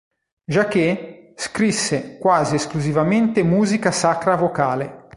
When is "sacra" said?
3.91-4.35